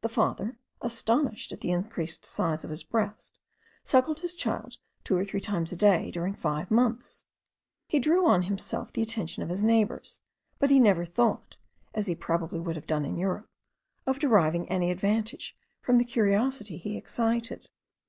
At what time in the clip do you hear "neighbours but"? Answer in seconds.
9.62-10.70